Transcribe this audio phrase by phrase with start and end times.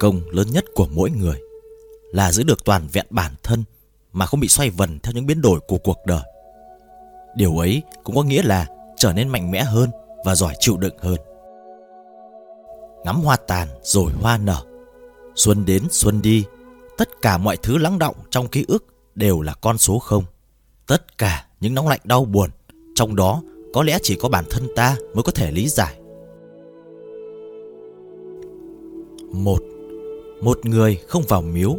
[0.00, 1.40] công lớn nhất của mỗi người
[2.12, 3.64] là giữ được toàn vẹn bản thân
[4.12, 6.22] mà không bị xoay vần theo những biến đổi của cuộc đời.
[7.36, 9.90] Điều ấy cũng có nghĩa là trở nên mạnh mẽ hơn
[10.24, 11.16] và giỏi chịu đựng hơn.
[13.04, 14.62] Ngắm hoa tàn rồi hoa nở.
[15.34, 16.44] Xuân đến xuân đi,
[16.98, 20.24] tất cả mọi thứ lắng động trong ký ức đều là con số không.
[20.86, 22.50] Tất cả những nóng lạnh đau buồn,
[22.94, 23.42] trong đó
[23.74, 25.96] có lẽ chỉ có bản thân ta mới có thể lý giải.
[29.32, 29.58] Một,
[30.40, 31.76] một người không vào miếu,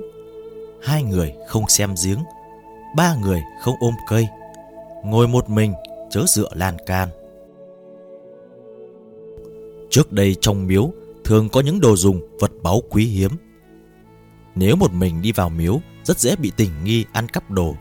[0.82, 2.20] hai người không xem giếng,
[2.96, 4.28] ba người không ôm cây,
[5.04, 5.74] ngồi một mình
[6.10, 7.10] chớ dựa lan can.
[9.90, 10.92] Trước đây trong miếu
[11.24, 13.32] thường có những đồ dùng vật báu quý hiếm.
[14.56, 17.76] Nếu một mình đi vào miếu rất dễ bị tình nghi ăn cắp đồ.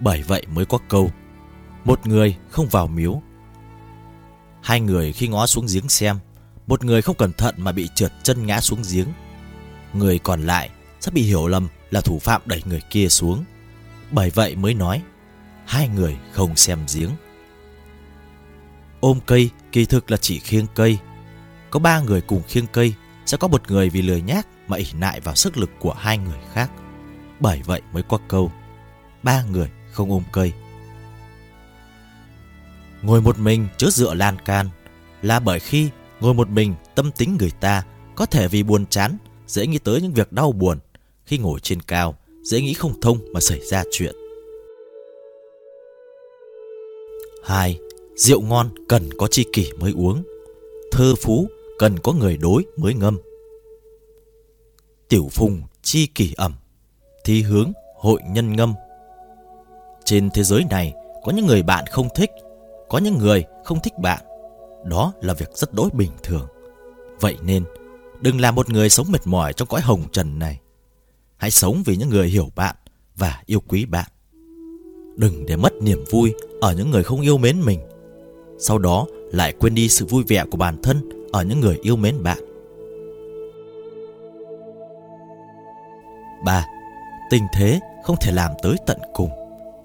[0.00, 1.10] Bởi vậy mới có câu
[1.84, 3.22] Một người không vào miếu
[4.62, 6.18] Hai người khi ngó xuống giếng xem
[6.66, 9.08] Một người không cẩn thận mà bị trượt chân ngã xuống giếng
[9.94, 13.44] Người còn lại sẽ bị hiểu lầm là thủ phạm đẩy người kia xuống.
[14.10, 15.02] Bởi vậy mới nói,
[15.66, 17.10] Hai người không xem giếng.
[19.00, 20.98] Ôm cây, kỳ thực là chỉ khiêng cây.
[21.70, 22.94] Có ba người cùng khiêng cây,
[23.26, 26.18] Sẽ có một người vì lười nhác mà ỉ nại vào sức lực của hai
[26.18, 26.70] người khác.
[27.40, 28.52] Bởi vậy mới có câu,
[29.22, 30.52] Ba người không ôm cây.
[33.04, 34.68] Ngồi một mình chớ dựa lan can
[35.22, 37.82] Là bởi khi ngồi một mình tâm tính người ta
[38.14, 40.78] Có thể vì buồn chán Dễ nghĩ tới những việc đau buồn.
[41.24, 44.14] Khi ngồi trên cao, Dễ nghĩ không thông mà xảy ra chuyện.
[47.44, 47.78] Hai,
[48.16, 50.22] Rượu ngon cần có chi kỷ mới uống.
[50.92, 53.18] Thơ phú cần có người đối mới ngâm.
[55.08, 56.52] Tiểu phùng chi kỷ ẩm,
[57.24, 58.74] Thi hướng hội nhân ngâm.
[60.04, 62.30] Trên thế giới này, Có những người bạn không thích,
[62.88, 64.24] Có những người không thích bạn.
[64.84, 66.46] Đó là việc rất đối bình thường.
[67.20, 67.64] Vậy nên
[68.24, 70.60] Đừng là một người sống mệt mỏi trong cõi hồng trần này.
[71.36, 72.76] Hãy sống vì những người hiểu bạn
[73.16, 74.10] Và yêu quý bạn.
[75.16, 77.80] Đừng để mất niềm vui Ở những người không yêu mến mình.
[78.58, 81.96] Sau đó lại quên đi sự vui vẻ của bản thân Ở những người yêu
[81.96, 82.38] mến bạn.
[86.44, 86.66] 3.
[87.30, 89.30] Tình thế không thể làm tới tận cùng.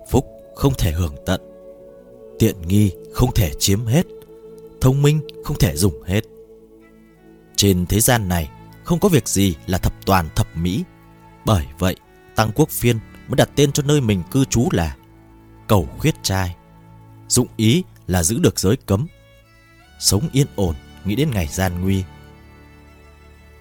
[0.09, 0.25] Phúc
[0.55, 1.41] không thể hưởng tận.
[2.39, 4.05] Tiện nghi không thể chiếm hết.
[4.81, 6.21] Thông minh không thể dùng hết.
[7.59, 8.49] Trên thế gian này
[8.83, 10.83] Không có việc gì là thập toàn thập mỹ.
[11.45, 11.95] Bởi vậy,
[12.35, 14.95] Tăng Quốc Phiên mới đặt tên cho nơi mình cư trú là
[15.67, 16.55] Cầu khuyết trai.
[17.27, 19.07] Dụng ý là giữ được giới cấm.
[19.99, 20.75] Sống yên ổn,
[21.05, 22.03] Nghĩ đến ngày gian nguy.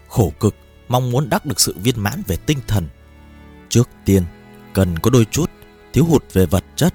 [0.09, 0.55] Khổ cực,
[0.89, 2.89] Mong muốn đắc được sự viên mãn về tinh thần.
[3.69, 4.25] Trước tiên,
[4.73, 5.51] Cần có đôi chút
[5.93, 6.95] Thiếu hụt về vật chất.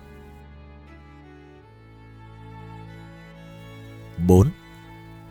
[4.28, 4.50] 4.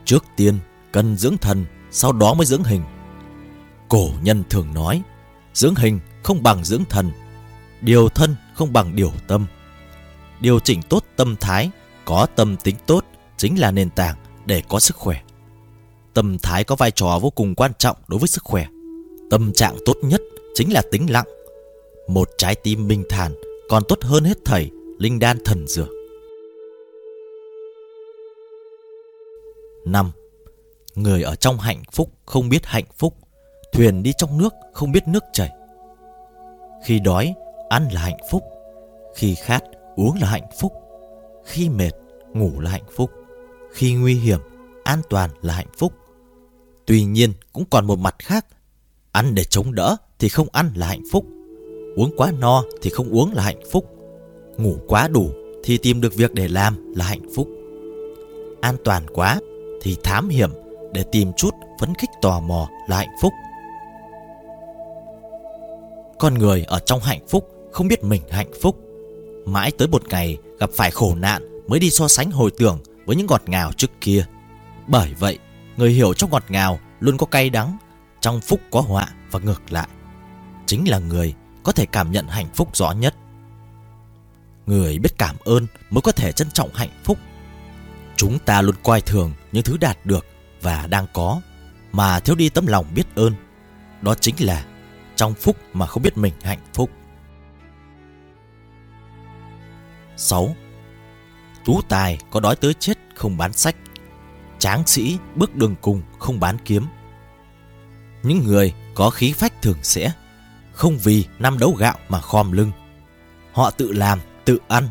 [0.04, 0.58] Trước tiên
[0.92, 2.82] cần dưỡng thần, Sau đó mới dưỡng hình.
[3.88, 5.02] Cổ nhân thường nói,
[5.54, 7.10] Dưỡng hình không bằng dưỡng thần,
[7.80, 9.46] Điều thân không bằng điều tâm.
[10.40, 11.70] Điều chỉnh tốt tâm thái,
[12.04, 13.04] Có tâm tính tốt,
[13.36, 14.16] Chính là nền tảng
[14.46, 15.20] để có sức khỏe.
[16.14, 18.66] Tâm thái có vai trò vô cùng quan trọng đối với sức khỏe.
[19.30, 20.20] Tâm trạng tốt nhất
[20.54, 21.26] chính là tính lặng.
[22.08, 23.34] Một trái tim bình thản
[23.68, 25.88] còn tốt hơn hết thảy linh đan thần dược.
[29.84, 30.10] 5.
[30.94, 33.16] Người ở trong hạnh phúc không biết hạnh phúc
[33.72, 35.50] Thuyền đi trong nước không biết nước chảy.
[36.84, 37.34] Khi đói,
[37.68, 38.42] ăn là hạnh phúc
[39.14, 39.62] Khi khát,
[39.96, 40.72] uống là hạnh phúc
[41.44, 41.92] Khi mệt,
[42.32, 43.10] ngủ là hạnh phúc
[43.72, 44.40] Khi nguy hiểm,
[44.84, 45.92] an toàn là hạnh phúc.
[46.86, 48.46] Tuy nhiên cũng còn một mặt khác
[49.12, 51.24] Ăn để chống đỡ thì không ăn là hạnh phúc
[51.96, 53.84] Uống quá no thì không uống là hạnh phúc
[54.56, 55.30] Ngủ quá đủ
[55.64, 57.48] thì tìm được việc để làm là hạnh phúc.
[58.60, 59.40] An toàn quá
[59.82, 60.50] thì thám hiểm
[60.92, 63.32] để tìm chút phấn khích tò mò là hạnh phúc.
[66.18, 68.76] Con người ở trong hạnh phúc không biết mình hạnh phúc.
[69.46, 73.16] Mãi tới một ngày gặp phải khổ nạn mới đi so sánh hồi tưởng với
[73.16, 74.24] những ngọt ngào trước kia.
[74.86, 75.38] Bởi vậy,
[75.76, 77.76] Người hiểu trong ngọt ngào luôn có cay đắng,
[78.20, 79.88] Trong phúc có họa và ngược lại.
[80.66, 83.14] Chính là người có thể cảm nhận hạnh phúc rõ nhất.
[84.66, 87.18] Người biết cảm ơn mới có thể trân trọng hạnh phúc.
[88.16, 90.26] Chúng ta luôn coi thường những thứ đạt được
[90.62, 91.40] và đang có
[91.92, 93.34] Mà thiếu đi tấm lòng biết ơn.
[94.02, 94.64] Đó chính là
[95.16, 96.90] trong phúc mà không biết mình hạnh phúc.
[100.16, 100.56] 6.
[101.64, 103.76] Tú tài có đói tới chết không bán sách.
[104.58, 106.86] Tráng sĩ bước đường cùng không bán kiếm.
[108.22, 110.12] Những người có khí phách thường sẽ
[110.72, 112.72] Không vì năm đấu gạo mà khom lưng.
[113.52, 114.88] Họ tự làm, tự ăn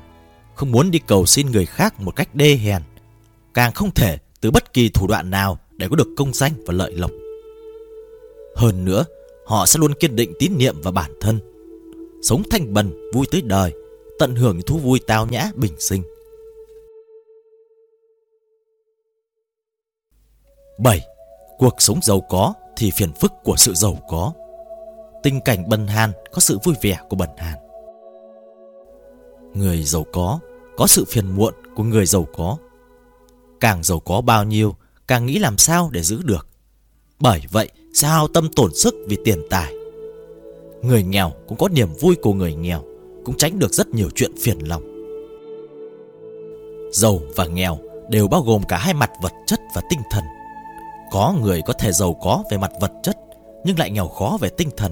[0.56, 2.81] Không muốn đi cầu xin người khác một cách đê hèn.
[3.53, 6.74] Càng không thể từ bất kỳ thủ đoạn nào để có được công danh và
[6.74, 7.12] lợi lộc
[8.56, 9.04] Hơn nữa,
[9.45, 11.39] họ sẽ luôn kiên định tín niệm vào bản thân.
[12.22, 13.74] Sống thanh bần, vui tới đời,
[14.19, 16.04] tận hưởng những thú vui tao nhã, bình sinh.
[20.80, 21.01] 7.
[21.57, 24.33] Cuộc sống giàu có thì phiền phức của sự giàu có.
[25.24, 27.57] Tình cảnh bần hàn có sự vui vẻ của bần hàn.
[29.54, 30.39] Người giàu có
[30.78, 32.57] có sự phiền muộn của người giàu có.
[33.60, 34.75] Càng giàu có bao nhiêu,
[35.12, 36.48] càng nghĩ làm sao để giữ được.
[37.19, 39.74] Bởi vậy, sao tâm tổn sức vì tiền tài.
[40.81, 42.84] Người nghèo cũng có niềm vui của người nghèo,
[43.25, 44.84] cũng tránh được rất nhiều chuyện phiền lòng.
[46.92, 47.78] Giàu và nghèo
[48.10, 50.24] đều bao gồm cả hai mặt vật chất và tinh thần.
[51.12, 53.18] Có người có thể giàu có về mặt vật chất,
[53.66, 54.92] nhưng lại nghèo khó về tinh thần.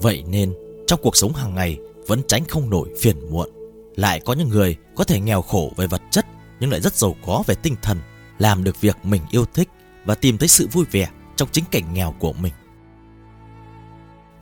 [0.00, 0.54] Vậy nên,
[0.86, 3.48] trong cuộc sống hàng ngày vẫn tránh không nổi phiền muộn.
[3.96, 6.26] Lại có những người có thể nghèo khổ về vật chất
[6.60, 7.98] nhưng lại rất giàu có về tinh thần,
[8.40, 9.68] làm được việc mình yêu thích
[10.04, 12.52] và tìm thấy sự vui vẻ trong chính cảnh nghèo của mình.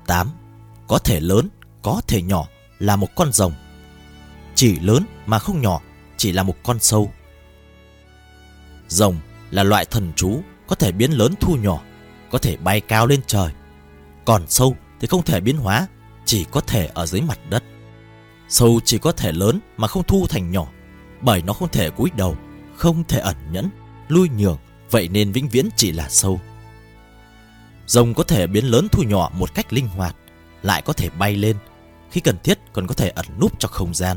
[0.06, 0.30] 8.
[0.86, 1.48] Có thể lớn,
[1.82, 2.46] có thể nhỏ
[2.78, 3.52] là một con rồng.
[4.54, 5.80] Chỉ lớn mà không nhỏ,
[6.16, 7.12] chỉ là một con sâu.
[8.88, 9.16] Rồng
[9.50, 11.80] là loại thần chú có thể biến lớn thu nhỏ,
[12.30, 13.52] có thể bay cao lên trời.
[14.24, 15.86] Còn sâu thì không thể biến hóa,
[16.24, 17.64] chỉ có thể ở dưới mặt đất.
[18.48, 20.66] Sâu chỉ có thể lớn mà không thu thành nhỏ,
[21.20, 22.36] bởi nó không thể cúi đầu,
[22.76, 23.70] không thể ẩn nhẫn,
[24.08, 24.58] lui nhường,
[24.90, 26.40] vậy nên vĩnh viễn chỉ là sâu.
[27.86, 30.16] Rồng có thể biến lớn thu nhỏ một cách linh hoạt,
[30.62, 31.56] lại có thể bay lên,
[32.10, 34.16] khi cần thiết còn có thể ẩn núp trong không gian.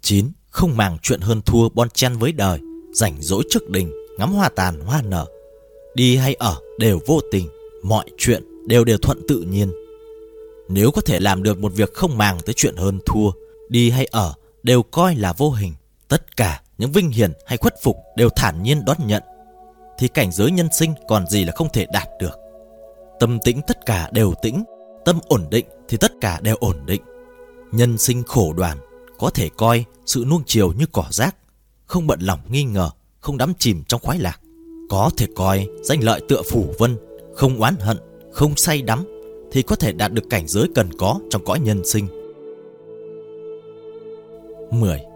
[0.00, 0.32] 9.
[0.50, 2.60] Không màng chuyện hơn thua bon chen với đời,
[2.92, 5.26] rảnh rỗi trước đình, ngắm hoa tàn hoa nở.
[5.94, 7.48] Đi hay ở đều vô tình,
[7.82, 9.72] mọi chuyện đều đều thuận tự nhiên.
[10.68, 13.30] Nếu có thể làm được một việc không màng tới chuyện hơn thua,
[13.68, 15.74] đi hay ở đều coi là vô hình.
[16.08, 19.22] Tất cả những vinh hiển hay khuất phục đều thản nhiên đón nhận.
[19.98, 22.38] Thì cảnh giới nhân sinh còn gì là không thể đạt được.
[23.20, 24.64] Tâm tĩnh tất cả đều tĩnh,
[25.04, 27.02] tâm ổn định thì tất cả đều ổn định.
[27.72, 28.78] Nhân sinh khổ đoàn,
[29.18, 31.36] có thể coi sự nuông chiều như cỏ rác,
[31.86, 32.90] không bận lòng nghi ngờ,
[33.20, 34.40] không đắm chìm trong khoái lạc.
[34.90, 36.96] Có thể coi danh lợi tựa phủ vân,
[37.34, 37.98] không oán hận,
[38.32, 39.04] không say đắm,
[39.52, 42.06] thì có thể đạt được cảnh giới cần có trong cõi nhân sinh.
[44.70, 45.09] 10.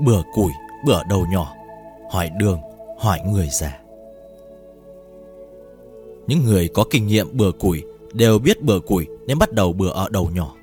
[0.00, 0.52] Bừa củi,
[0.84, 1.54] bừa đầu nhỏ,
[2.10, 2.60] hỏi đường,
[2.98, 3.78] hỏi người già.
[6.26, 9.90] Những người có kinh nghiệm bừa củi đều biết bừa củi nên bắt đầu bừa
[9.90, 10.54] ở đầu nhỏ.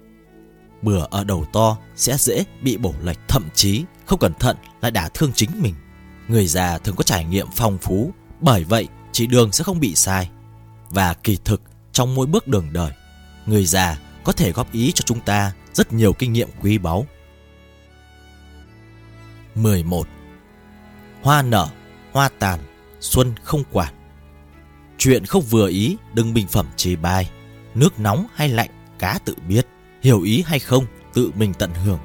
[0.82, 4.92] Bừa ở đầu to sẽ dễ bị bổ lệch thậm chí không cẩn thận lại
[4.92, 5.74] đả thương chính mình.
[6.28, 8.12] Người già thường có trải nghiệm phong phú,
[8.42, 10.30] bởi vậy chỉ đường sẽ không bị sai.
[10.90, 11.62] Và kỳ thực
[11.92, 12.92] trong mỗi bước đường đời,
[13.46, 17.06] người già có thể góp ý cho chúng ta rất nhiều kinh nghiệm quý báu.
[19.56, 20.08] 11.
[21.22, 21.68] Hoa nở,
[22.12, 22.60] hoa tàn,
[23.00, 23.94] xuân không quản.
[24.98, 27.30] Chuyện không vừa ý đừng bình phẩm chê bai.
[27.76, 28.70] Nước nóng hay lạnh
[29.00, 29.68] cá tự biết,
[30.02, 32.00] hiểu ý hay không tự mình tận hưởng.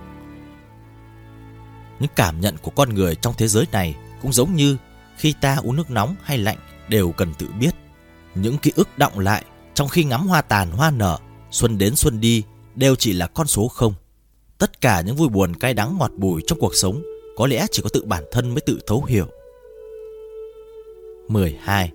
[2.01, 4.77] Những cảm nhận của con người trong thế giới này cũng giống như
[5.17, 6.59] khi ta uống nước nóng hay lạnh
[6.89, 7.75] đều cần tự biết.
[8.35, 9.45] Những ký ức động lại
[9.75, 11.19] trong khi ngắm hoa tàn hoa nở,
[11.51, 12.43] xuân đến xuân đi
[12.75, 13.95] đều chỉ là con số không.
[14.59, 17.03] Tất cả những vui buồn cay đắng ngọt bùi trong cuộc sống
[17.41, 19.27] có lẽ chỉ có tự bản thân mới tự thấu hiểu.
[21.29, 21.91] 12.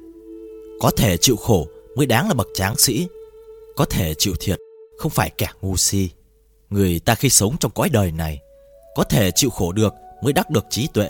[0.80, 3.08] Có thể chịu khổ mới đáng là bậc tráng sĩ.
[3.75, 4.60] Có thể chịu thiệt
[4.98, 6.10] không phải kẻ ngu si.
[6.70, 8.40] Người ta khi sống trong cõi đời này,
[8.96, 11.10] có thể chịu khổ được mới đắc được trí tuệ.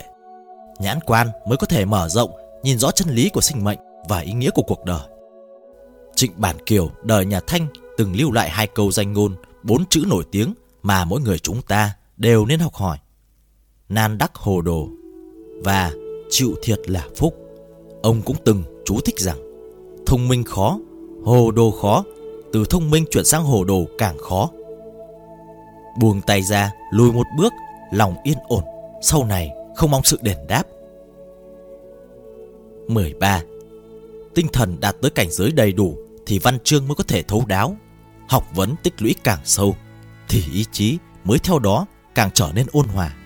[0.78, 2.30] Nhãn quan mới có thể mở rộng,
[2.62, 3.78] nhìn rõ chân lý của sinh mệnh
[4.08, 5.02] và ý nghĩa của cuộc đời.
[6.16, 7.66] Trịnh Bản Kiều đời nhà Thanh
[7.98, 11.62] từng lưu lại hai câu danh ngôn, bốn chữ nổi tiếng mà mỗi người chúng
[11.62, 12.98] ta đều nên học hỏi.
[13.88, 14.88] Nan đắc hồ đồ
[15.64, 15.92] và
[16.30, 17.34] chịu thiệt là phúc.
[18.02, 19.38] Ông cũng từng chú thích rằng
[20.06, 20.78] thông minh khó,
[21.24, 22.04] hồ đồ khó,
[22.52, 24.50] từ thông minh chuyển sang hồ đồ càng khó.
[26.00, 27.52] Buông tay ra, lùi một bước,
[27.92, 28.64] lòng yên ổn,
[29.02, 30.62] sau này không mong sự đền đáp.
[32.88, 33.42] 13.
[34.34, 37.44] Tinh thần đạt tới cảnh giới đầy đủ thì văn chương mới có thể thấu
[37.46, 37.76] đáo.
[38.28, 39.76] Học vấn tích lũy càng sâu
[40.28, 43.16] thì ý chí mới theo đó càng trở nên ôn hòa.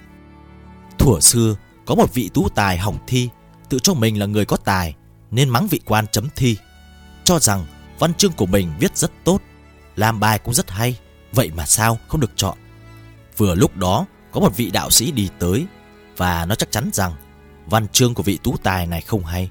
[1.00, 3.28] Thuở xưa có một vị tú tài hỏng thi
[3.68, 4.94] tự cho mình là người có tài
[5.30, 6.56] nên mắng vị quan chấm thi.
[7.24, 7.66] Cho rằng
[7.98, 9.40] văn chương của mình viết rất tốt,
[9.96, 10.98] làm bài cũng rất hay,
[11.32, 12.58] vậy mà sao không được chọn.
[13.36, 15.66] Vừa lúc đó có một vị đạo sĩ đi tới
[16.16, 17.12] và nó chắc chắn rằng
[17.66, 19.50] văn chương của vị tú tài này không hay.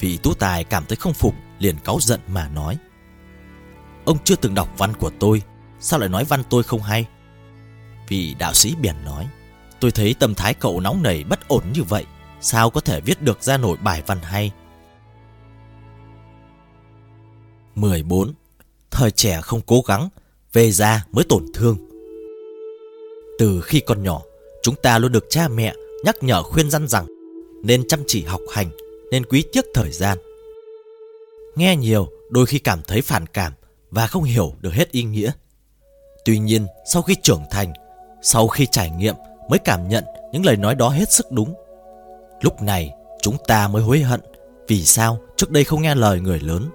[0.00, 2.78] Vị tú tài cảm thấy không phục liền cáu giận mà nói
[4.04, 5.42] Ông chưa từng đọc văn của tôi
[5.80, 7.06] Sao lại nói văn tôi không hay
[8.08, 9.28] Vị đạo sĩ biển nói
[9.80, 12.04] Tôi thấy tâm thái cậu nóng nảy bất ổn như vậy
[12.46, 14.52] Sao có thể viết được ra nổi bài văn hay
[17.74, 18.32] 14.
[18.90, 20.08] Thời trẻ không cố gắng,
[20.52, 21.76] về già mới tổn thương.
[23.38, 24.22] Từ khi còn nhỏ,
[24.62, 27.06] chúng ta luôn được cha mẹ nhắc nhở khuyên răn rằng
[27.62, 28.70] nên chăm chỉ học hành,
[29.10, 30.18] nên quý tiếc thời gian.
[31.56, 33.52] Nghe nhiều đôi khi cảm thấy phản cảm
[33.90, 35.32] và không hiểu được hết ý nghĩa.
[36.24, 37.72] Tuy nhiên, sau khi trưởng thành,
[38.22, 39.14] sau khi trải nghiệm
[39.48, 41.54] mới cảm nhận những lời nói đó hết sức đúng.
[42.40, 44.20] Lúc này, chúng ta mới hối hận
[44.68, 46.70] vì sao trước đây không nghe lời người lớn.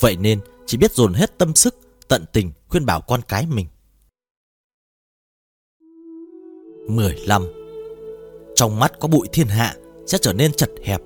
[0.00, 1.76] Vậy nên chỉ biết dồn hết tâm sức,
[2.08, 3.66] tận tình khuyên bảo con cái mình.
[6.88, 7.46] 15.
[8.54, 9.74] Trong mắt có bụi thiên hạ
[10.06, 11.00] sẽ trở nên chật hẹp.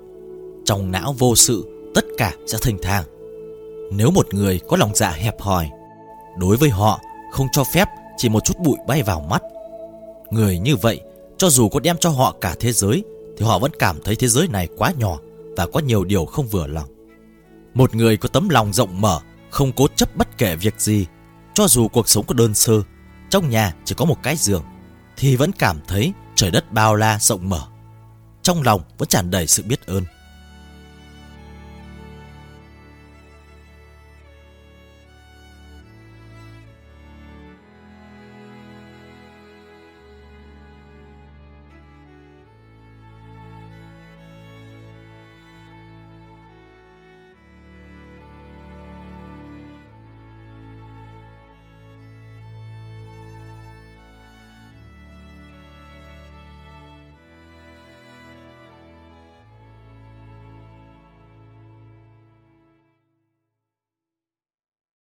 [0.65, 3.05] Trong não vô sự, tất cả sẽ thành thang.
[3.93, 5.71] Nếu một người có lòng dạ hẹp hòi,
[6.39, 7.01] đối với họ
[7.33, 9.43] không cho phép chỉ một chút bụi bay vào mắt.
[10.31, 11.01] Người như vậy,
[11.39, 13.05] cho dù có đem cho họ cả thế giới,
[13.37, 15.19] thì họ vẫn cảm thấy thế giới này quá nhỏ
[15.57, 16.89] và có nhiều điều không vừa lòng.
[17.75, 21.07] Một người có tấm lòng rộng mở, không cố chấp bất kể việc gì,
[21.55, 22.83] cho dù cuộc sống có đơn sơ,
[23.31, 24.63] trong nhà chỉ có một cái giường,
[25.17, 27.61] thì vẫn cảm thấy trời đất bao la rộng mở.
[28.43, 30.05] Trong lòng vẫn tràn đầy sự biết ơn.